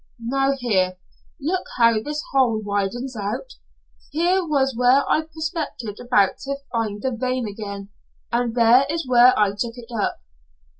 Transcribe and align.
"Now 0.19 0.53
here, 0.57 0.97
look 1.39 1.67
how 1.77 2.01
this 2.01 2.23
hole 2.31 2.59
widens 2.59 3.15
out? 3.15 3.53
Here 4.09 4.43
was 4.43 4.75
where 4.75 5.07
I 5.07 5.21
prospected 5.31 5.99
about 5.99 6.39
to 6.45 6.55
find 6.71 6.99
the 7.03 7.11
vein 7.11 7.47
again, 7.47 7.89
and 8.31 8.55
there 8.55 8.87
is 8.89 9.07
where 9.07 9.37
I 9.37 9.49
took 9.51 9.77
it 9.77 9.91
up. 9.95 10.17